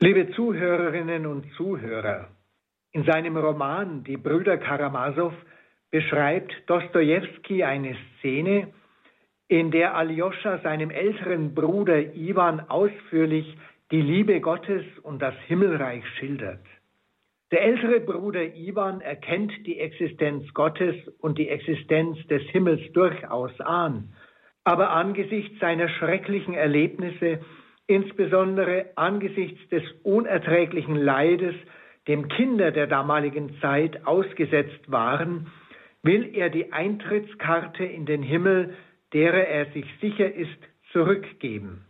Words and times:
Liebe 0.00 0.30
Zuhörerinnen 0.30 1.26
und 1.26 1.44
Zuhörer, 1.56 2.28
in 2.92 3.02
seinem 3.02 3.36
Roman 3.36 4.04
Die 4.04 4.16
Brüder 4.16 4.56
Karamasow 4.56 5.32
beschreibt 5.90 6.52
Dostojewski 6.66 7.64
eine 7.64 7.96
Szene, 8.20 8.72
in 9.48 9.72
der 9.72 9.96
Aljoscha 9.96 10.58
seinem 10.58 10.90
älteren 10.90 11.52
Bruder 11.52 12.14
Iwan 12.14 12.60
ausführlich 12.60 13.56
die 13.90 14.00
Liebe 14.00 14.40
Gottes 14.40 14.84
und 15.02 15.20
das 15.20 15.34
Himmelreich 15.48 16.06
schildert. 16.16 16.64
Der 17.50 17.62
ältere 17.62 17.98
Bruder 17.98 18.54
Iwan 18.54 19.00
erkennt 19.00 19.50
die 19.66 19.80
Existenz 19.80 20.54
Gottes 20.54 20.94
und 21.18 21.38
die 21.38 21.48
Existenz 21.48 22.24
des 22.28 22.42
Himmels 22.50 22.92
durchaus 22.92 23.60
an, 23.60 24.14
aber 24.62 24.90
angesichts 24.90 25.58
seiner 25.58 25.88
schrecklichen 25.88 26.54
Erlebnisse, 26.54 27.40
insbesondere 27.88 28.86
angesichts 28.94 29.68
des 29.70 29.82
unerträglichen 30.04 30.94
Leides, 30.94 31.54
dem 32.06 32.28
Kinder 32.28 32.70
der 32.70 32.86
damaligen 32.86 33.58
Zeit 33.60 34.06
ausgesetzt 34.06 34.90
waren, 34.90 35.50
will 36.02 36.30
er 36.34 36.50
die 36.50 36.72
Eintrittskarte 36.72 37.84
in 37.84 38.06
den 38.06 38.22
Himmel, 38.22 38.76
derer 39.12 39.48
er 39.48 39.66
sich 39.72 39.86
sicher 40.00 40.32
ist, 40.32 40.58
zurückgeben. 40.92 41.84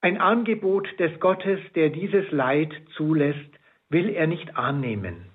Ein 0.00 0.18
Angebot 0.18 0.88
des 0.98 1.20
Gottes, 1.20 1.60
der 1.74 1.90
dieses 1.90 2.30
Leid 2.32 2.72
zulässt, 2.96 3.38
will 3.88 4.08
er 4.08 4.26
nicht 4.26 4.56
annehmen. 4.56 5.26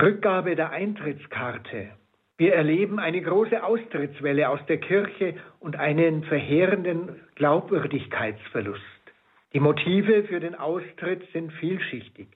Rückgabe 0.00 0.56
der 0.56 0.70
Eintrittskarte. 0.70 1.90
Wir 2.36 2.54
erleben 2.54 2.98
eine 2.98 3.22
große 3.22 3.62
Austrittswelle 3.62 4.48
aus 4.48 4.60
der 4.66 4.78
Kirche 4.78 5.34
und 5.60 5.76
einen 5.76 6.24
verheerenden 6.24 7.20
Glaubwürdigkeitsverlust. 7.36 8.82
Die 9.54 9.60
Motive 9.60 10.24
für 10.24 10.40
den 10.40 10.56
Austritt 10.56 11.22
sind 11.32 11.52
vielschichtig. 11.52 12.26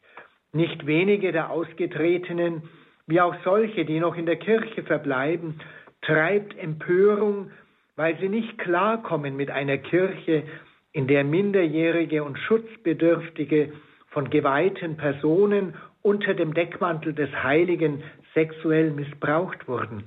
Nicht 0.52 0.86
wenige 0.86 1.32
der 1.32 1.50
Ausgetretenen, 1.50 2.62
wie 3.09 3.20
auch 3.20 3.34
solche, 3.43 3.84
die 3.84 3.98
noch 3.98 4.16
in 4.16 4.24
der 4.24 4.37
Kirche 4.37 4.84
verbleiben, 4.84 5.60
treibt 6.01 6.56
Empörung, 6.56 7.51
weil 7.96 8.16
sie 8.20 8.28
nicht 8.28 8.56
klarkommen 8.59 9.37
mit 9.37 9.51
einer 9.51 9.78
Kirche, 9.78 10.45
in 10.93 11.09
der 11.09 11.24
Minderjährige 11.24 12.23
und 12.23 12.38
Schutzbedürftige 12.38 13.73
von 14.10 14.30
geweihten 14.30 14.96
Personen 14.96 15.74
unter 16.02 16.34
dem 16.34 16.54
Deckmantel 16.54 17.15
des 17.15 17.30
Heiligen 17.43 18.02
sexuell 18.32 18.93
missbraucht 18.93 19.66
wurden. 19.66 20.04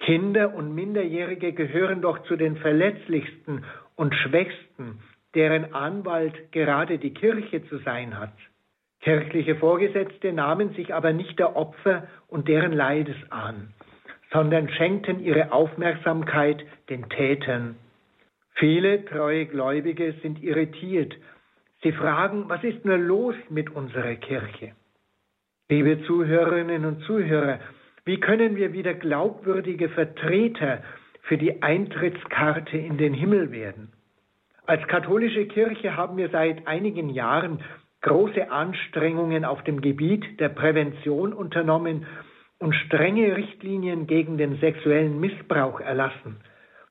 Kinder 0.00 0.54
und 0.54 0.74
Minderjährige 0.74 1.54
gehören 1.54 2.02
doch 2.02 2.22
zu 2.24 2.36
den 2.36 2.56
verletzlichsten 2.56 3.64
und 3.96 4.14
schwächsten, 4.14 5.00
deren 5.34 5.74
Anwalt 5.74 6.52
gerade 6.52 6.98
die 6.98 7.14
Kirche 7.14 7.64
zu 7.68 7.78
sein 7.78 8.18
hat. 8.18 8.32
Kirchliche 9.00 9.56
Vorgesetzte 9.56 10.32
nahmen 10.32 10.74
sich 10.74 10.94
aber 10.94 11.12
nicht 11.12 11.38
der 11.38 11.56
Opfer 11.56 12.06
und 12.28 12.48
deren 12.48 12.72
Leides 12.72 13.16
an, 13.30 13.72
sondern 14.32 14.68
schenkten 14.68 15.20
ihre 15.20 15.52
Aufmerksamkeit 15.52 16.64
den 16.88 17.08
Tätern. 17.08 17.76
Viele 18.54 19.04
treue 19.06 19.46
Gläubige 19.46 20.14
sind 20.22 20.42
irritiert 20.42 21.14
Sie 21.82 21.92
fragen, 21.92 22.48
was 22.48 22.62
ist 22.62 22.84
nur 22.84 22.96
los 22.96 23.34
mit 23.50 23.70
unserer 23.70 24.14
Kirche? 24.14 24.72
Liebe 25.68 26.04
Zuhörerinnen 26.04 26.84
und 26.84 27.02
Zuhörer, 27.02 27.58
wie 28.04 28.20
können 28.20 28.56
wir 28.56 28.72
wieder 28.72 28.94
glaubwürdige 28.94 29.88
Vertreter 29.88 30.82
für 31.22 31.38
die 31.38 31.62
Eintrittskarte 31.62 32.78
in 32.78 32.98
den 32.98 33.14
Himmel 33.14 33.50
werden? 33.50 33.92
Als 34.66 34.86
katholische 34.86 35.46
Kirche 35.46 35.96
haben 35.96 36.16
wir 36.16 36.28
seit 36.28 36.66
einigen 36.66 37.10
Jahren 37.10 37.60
große 38.02 38.50
Anstrengungen 38.50 39.44
auf 39.44 39.62
dem 39.64 39.80
Gebiet 39.80 40.38
der 40.40 40.50
Prävention 40.50 41.32
unternommen 41.32 42.06
und 42.58 42.74
strenge 42.74 43.36
Richtlinien 43.36 44.06
gegen 44.06 44.38
den 44.38 44.58
sexuellen 44.60 45.18
Missbrauch 45.18 45.80
erlassen. 45.80 46.36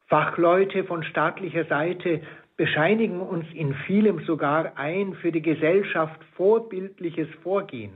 Fachleute 0.08 0.84
von 0.84 1.04
staatlicher 1.04 1.64
Seite 1.66 2.22
bescheinigen 2.58 3.22
uns 3.22 3.46
in 3.54 3.74
vielem 3.88 4.26
sogar 4.26 4.78
ein 4.78 5.16
für 5.16 5.32
die 5.32 5.42
Gesellschaft 5.42 6.22
vorbildliches 6.36 7.30
Vorgehen. 7.42 7.94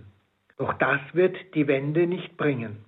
Doch 0.58 0.74
das 0.76 1.02
wird 1.12 1.36
die 1.54 1.68
Wende 1.68 2.08
nicht 2.08 2.38
bringen. 2.38 2.86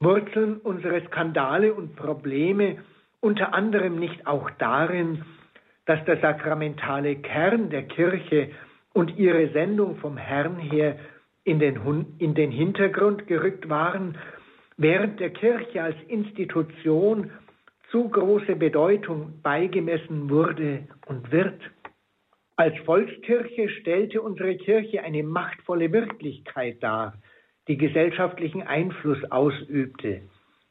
Wurzeln 0.00 0.56
unsere 0.62 1.02
Skandale 1.06 1.74
und 1.74 1.94
Probleme 1.96 2.78
unter 3.20 3.52
anderem 3.52 3.98
nicht 3.98 4.26
auch 4.26 4.48
darin, 4.58 5.22
dass 5.86 6.04
der 6.04 6.18
sakramentale 6.18 7.16
Kern 7.16 7.70
der 7.70 7.84
Kirche 7.84 8.50
und 8.92 9.16
ihre 9.16 9.48
Sendung 9.52 9.96
vom 9.96 10.16
Herrn 10.16 10.58
her 10.58 10.96
in 11.44 11.58
den, 11.58 12.06
in 12.18 12.34
den 12.34 12.50
Hintergrund 12.50 13.26
gerückt 13.26 13.68
waren, 13.68 14.18
während 14.76 15.20
der 15.20 15.30
Kirche 15.30 15.82
als 15.82 15.96
Institution 16.08 17.30
zu 17.90 18.08
große 18.08 18.56
Bedeutung 18.56 19.40
beigemessen 19.42 20.28
wurde 20.28 20.88
und 21.06 21.30
wird. 21.30 21.60
Als 22.56 22.76
Volkskirche 22.84 23.68
stellte 23.68 24.22
unsere 24.22 24.56
Kirche 24.56 25.02
eine 25.02 25.22
machtvolle 25.22 25.92
Wirklichkeit 25.92 26.82
dar, 26.82 27.14
die 27.68 27.76
gesellschaftlichen 27.76 28.62
Einfluss 28.62 29.22
ausübte. 29.30 30.22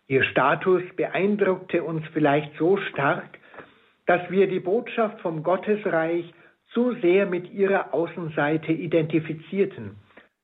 Ihr 0.08 0.24
Status 0.24 0.84
beeindruckte 0.96 1.84
uns 1.84 2.04
vielleicht 2.14 2.56
so 2.58 2.78
stark, 2.78 3.40
dass 4.06 4.30
wir 4.30 4.48
die 4.48 4.60
Botschaft 4.60 5.20
vom 5.22 5.44
Gottesreich 5.44 6.34
zu 6.74 6.94
sehr 7.02 7.26
mit 7.26 7.52
ihrer 7.52 7.94
Außenseite 7.94 8.72
identifizierten. 8.72 9.96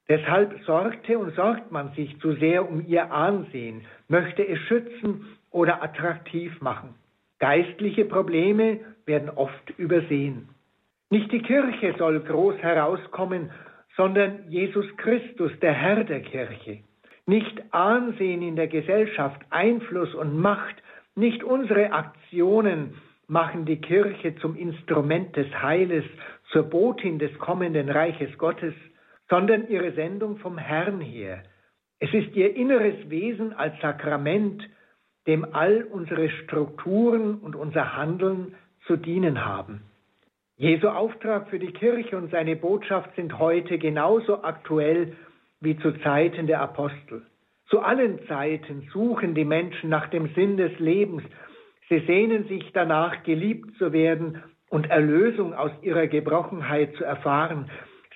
Deshalb 0.08 0.60
sorgte 0.66 1.18
und 1.18 1.36
sorgt 1.36 1.72
man 1.72 1.94
sich 1.94 2.20
zu 2.20 2.34
sehr 2.34 2.70
um 2.70 2.86
ihr 2.86 3.12
Ansehen, 3.12 3.82
möchte 4.08 4.46
es 4.48 4.60
schützen 4.60 5.26
oder 5.52 5.84
attraktiv 5.84 6.60
machen. 6.62 6.96
Geistliche 7.40 8.06
Probleme 8.06 8.80
werden 9.06 9.30
oft 9.30 9.70
übersehen. 9.78 10.50
Nicht 11.10 11.32
die 11.32 11.42
Kirche 11.42 11.96
soll 11.98 12.20
groß 12.22 12.58
herauskommen, 12.58 13.52
sondern 13.98 14.50
Jesus 14.50 14.86
Christus, 14.98 15.52
der 15.62 15.74
Herr 15.74 16.04
der 16.04 16.22
Kirche. 16.22 16.80
Nicht 17.26 17.62
Ansehen 17.74 18.42
in 18.42 18.56
der 18.56 18.68
Gesellschaft, 18.68 19.42
Einfluss 19.50 20.14
und 20.16 20.38
Macht, 20.38 20.76
nicht 21.16 21.44
unsere 21.44 21.92
Aktionen 21.92 22.96
machen 23.32 23.64
die 23.64 23.80
Kirche 23.80 24.36
zum 24.36 24.58
Instrument 24.58 25.36
des 25.38 25.48
Heiles, 25.62 26.04
zur 26.52 26.64
Botin 26.64 27.18
des 27.18 27.34
kommenden 27.40 27.90
Reiches 27.90 28.38
Gottes, 28.38 28.74
sondern 29.30 29.70
ihre 29.70 29.94
Sendung 29.94 30.38
vom 30.38 30.58
Herrn 30.58 31.00
her. 31.00 31.44
Es 32.00 32.14
ist 32.14 32.36
ihr 32.36 32.54
inneres 32.56 33.10
Wesen 33.10 33.54
als 33.54 33.74
Sakrament, 33.82 34.62
dem 35.28 35.46
all 35.54 35.84
unsere 35.84 36.30
Strukturen 36.30 37.36
und 37.36 37.56
unser 37.56 37.96
Handeln 37.96 38.56
zu 38.86 38.98
dienen 38.98 39.46
haben. 39.46 39.84
Jesu 40.58 40.90
Auftrag 40.90 41.50
für 41.50 41.60
die 41.60 41.72
Kirche 41.72 42.18
und 42.18 42.32
seine 42.32 42.58
Botschaft 42.58 43.16
sind 43.16 43.40
heute 43.40 43.78
genauso 43.78 44.44
aktuell 44.44 45.14
wie 45.62 45.78
zu 45.78 45.94
Zeiten 46.04 46.48
der 46.48 46.60
Apostel. 46.60 47.22
Zu 47.70 47.80
allen 47.80 48.20
Zeiten 48.28 48.90
suchen 48.92 49.36
die 49.36 49.46
Menschen 49.46 49.90
nach 49.90 50.10
dem 50.10 50.34
Sinn 50.34 50.58
des 50.58 50.78
Lebens. 50.80 51.24
Sie 51.92 52.00
sehnen 52.08 52.48
sich 52.48 52.72
danach, 52.72 53.22
geliebt 53.24 53.76
zu 53.78 53.92
werden 53.92 54.42
und 54.70 54.90
Erlösung 54.90 55.54
aus 55.54 55.72
ihrer 55.82 56.08
Gebrochenheit 56.08 56.96
zu 56.96 57.04
erfahren. 57.04 57.70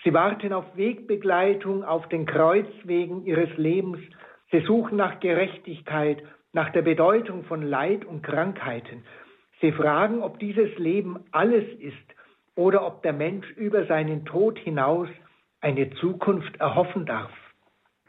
Sie 0.06 0.14
warten 0.14 0.54
auf 0.54 0.64
Wegbegleitung 0.78 1.84
auf 1.84 2.08
den 2.08 2.26
Kreuzwegen 2.26 3.26
ihres 3.26 3.50
Lebens. 3.58 4.00
Sie 4.50 4.62
suchen 4.62 4.96
nach 4.96 5.20
Gerechtigkeit 5.20 6.24
nach 6.54 6.70
der 6.70 6.84
Bedeutung 6.84 7.44
von 7.44 7.64
Leid 7.64 8.06
und 8.06 8.24
Krankheiten. 8.24 9.04
Sie 9.60 9.74
fragen, 9.74 10.24
ob 10.24 10.40
dieses 10.40 10.78
Leben 10.78 11.26
alles 11.34 11.66
ist 11.78 12.16
oder 12.56 12.88
ob 12.88 13.04
der 13.04 13.12
Mensch 13.12 13.52
über 13.58 13.86
seinen 13.88 14.24
Tod 14.24 14.58
hinaus 14.58 15.10
eine 15.60 15.90
Zukunft 15.96 16.56
erhoffen 16.62 17.06
darf. 17.06 17.34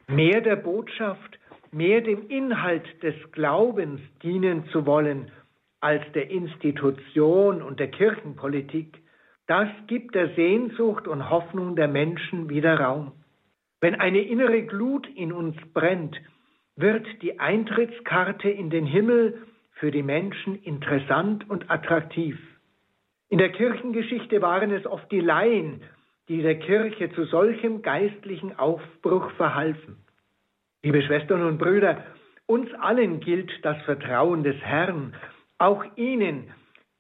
Mehr 0.07 0.43
der 0.43 0.55
Botschaft, 0.55 1.41
mehr 1.73 2.03
dem 2.03 2.29
Inhalt 2.29 2.87
des 3.03 3.17
Glaubens 3.33 4.01
dienen 4.23 4.69
zu 4.69 4.87
wollen 4.87 5.33
als 5.81 6.03
der 6.13 6.31
Institution 6.31 7.63
und 7.63 7.79
der 7.81 7.91
Kirchenpolitik, 7.91 8.99
das 9.47 9.69
gibt 9.87 10.15
der 10.15 10.35
Sehnsucht 10.35 11.07
und 11.07 11.31
Hoffnung 11.31 11.77
der 11.77 11.89
Menschen 11.89 12.49
wieder 12.49 12.81
Raum. 12.81 13.13
Wenn 13.81 13.95
eine 13.95 14.21
innere 14.21 14.63
Glut 14.63 15.07
in 15.15 15.33
uns 15.33 15.57
brennt, 15.73 16.17
wird 16.77 17.07
die 17.23 17.39
Eintrittskarte 17.39 18.49
in 18.49 18.71
den 18.71 18.87
Himmel 18.87 19.47
für 19.73 19.91
die 19.91 20.03
Menschen 20.03 20.57
interessant 20.63 21.49
und 21.49 21.71
attraktiv. 21.71 22.39
In 23.29 23.39
der 23.39 23.51
Kirchengeschichte 23.51 24.41
waren 24.43 24.71
es 24.71 24.87
oft 24.87 25.11
die 25.11 25.21
Laien, 25.21 25.83
die 26.29 26.43
der 26.43 26.59
Kirche 26.59 27.13
zu 27.13 27.25
solchem 27.25 27.83
geistlichen 27.83 28.59
Aufbruch 28.59 29.31
verhalfen. 29.33 29.97
Liebe 30.83 31.03
Schwestern 31.03 31.43
und 31.43 31.59
Brüder, 31.59 32.05
uns 32.47 32.73
allen 32.75 33.21
gilt 33.21 33.51
das 33.63 33.81
Vertrauen 33.83 34.43
des 34.43 34.57
Herrn, 34.57 35.15
auch 35.59 35.85
Ihnen, 35.97 36.53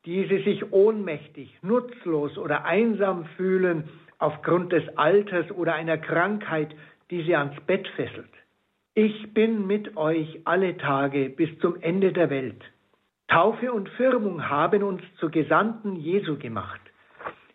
die 0.05 0.27
Sie 0.27 0.43
sich 0.43 0.73
ohnmächtig, 0.73 1.57
nutzlos 1.63 2.39
oder 2.39 2.65
einsam 2.65 3.25
fühlen 3.37 3.89
aufgrund 4.19 4.73
des 4.73 4.97
Alters 4.97 5.51
oder 5.51 5.75
einer 5.75 5.99
Krankheit, 5.99 6.75
die 7.11 7.23
sie 7.23 7.37
ans 7.37 7.61
Bett 7.67 7.87
fesselt. 7.97 8.31
Ich 8.95 9.35
bin 9.35 9.67
mit 9.67 9.97
euch 9.97 10.41
alle 10.45 10.77
Tage 10.79 11.29
bis 11.29 11.59
zum 11.59 11.81
Ende 11.81 12.13
der 12.13 12.31
Welt. 12.31 12.63
Taufe 13.29 13.73
und 13.73 13.89
Firmung 13.91 14.49
haben 14.49 14.83
uns 14.83 15.03
zu 15.19 15.31
Gesandten 15.31 15.97
Jesu 15.97 16.39
gemacht. 16.39 16.81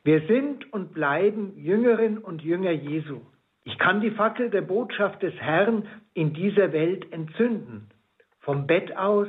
Wir 0.03 0.21
sind 0.27 0.71
und 0.73 0.93
bleiben 0.93 1.53
Jüngerinnen 1.57 2.17
und 2.17 2.41
Jünger 2.43 2.71
Jesu. 2.71 3.21
Ich 3.63 3.77
kann 3.77 4.01
die 4.01 4.11
Fackel 4.11 4.49
der 4.49 4.61
Botschaft 4.61 5.21
des 5.23 5.33
Herrn 5.35 5.87
in 6.13 6.33
dieser 6.33 6.73
Welt 6.73 7.11
entzünden. 7.11 7.89
Vom 8.39 8.67
Bett 8.67 8.95
aus, 8.97 9.27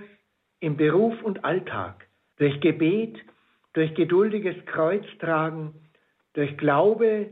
im 0.62 0.76
Beruf 0.76 1.20
und 1.22 1.44
Alltag, 1.44 2.06
durch 2.38 2.60
Gebet, 2.60 3.18
durch 3.72 3.94
geduldiges 3.94 4.54
Kreuztragen, 4.66 5.74
durch 6.34 6.56
Glaube, 6.56 7.30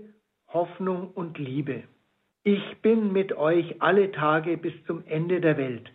Hoffnung 0.49 1.13
und 1.13 1.39
Liebe. 1.39 1.85
Ich 2.43 2.79
bin 2.83 3.13
mit 3.13 3.33
euch 3.33 3.81
alle 3.81 4.11
Tage 4.11 4.57
bis 4.57 4.73
zum 4.85 5.05
Ende 5.07 5.41
der 5.41 5.57
Welt. 5.57 5.93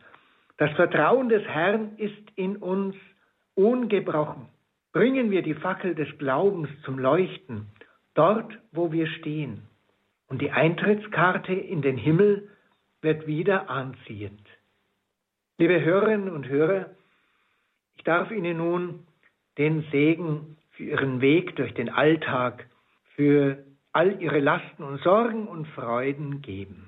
Das 0.57 0.71
Vertrauen 0.73 1.27
des 1.27 1.43
Herrn 1.43 1.97
ist 1.97 2.23
in 2.35 2.55
uns 2.55 2.95
ungebrochen. 3.55 4.47
Bringen 4.93 5.29
wir 5.29 5.41
die 5.41 5.55
Fackel 5.55 5.93
des 5.93 6.17
Glaubens 6.17 6.69
zum 6.83 6.97
Leuchten, 6.97 7.67
dort, 8.13 8.57
wo 8.71 8.93
wir 8.93 9.07
stehen. 9.07 9.63
Und 10.27 10.41
die 10.41 10.51
Eintrittskarte 10.51 11.53
in 11.53 11.81
den 11.81 11.97
Himmel 11.97 12.47
wird 13.01 13.27
wieder 13.27 13.69
anziehend. 13.69 14.47
Liebe 15.57 15.83
Hörerinnen 15.83 16.29
und 16.29 16.47
Hörer, 16.47 16.91
darf 18.05 18.31
Ihnen 18.31 18.57
nun 18.57 19.05
den 19.57 19.83
Segen 19.91 20.57
für 20.71 20.83
Ihren 20.83 21.21
Weg 21.21 21.55
durch 21.55 21.73
den 21.73 21.89
Alltag, 21.89 22.67
für 23.15 23.63
all 23.91 24.21
Ihre 24.21 24.39
Lasten 24.39 24.83
und 24.83 25.01
Sorgen 25.01 25.47
und 25.47 25.67
Freuden 25.67 26.41
geben. 26.41 26.87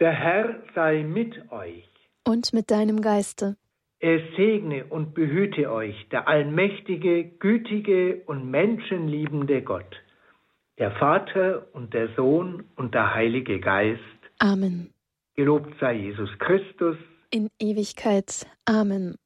Der 0.00 0.12
Herr 0.12 0.62
sei 0.74 1.02
mit 1.02 1.50
euch. 1.52 1.88
Und 2.26 2.52
mit 2.52 2.70
deinem 2.70 3.00
Geiste. 3.00 3.56
Er 3.98 4.20
segne 4.34 4.86
und 4.86 5.12
behüte 5.12 5.70
euch, 5.70 6.08
der 6.10 6.26
allmächtige, 6.26 7.24
gütige 7.24 8.22
und 8.24 8.50
menschenliebende 8.50 9.60
Gott, 9.60 9.94
der 10.78 10.92
Vater 10.92 11.66
und 11.74 11.92
der 11.92 12.08
Sohn 12.14 12.64
und 12.76 12.94
der 12.94 13.14
Heilige 13.14 13.60
Geist. 13.60 14.00
Amen. 14.38 14.90
Gelobt 15.36 15.74
sei 15.80 15.94
Jesus 15.94 16.30
Christus. 16.38 16.96
In 17.30 17.48
Ewigkeit. 17.60 18.46
Amen. 18.64 19.16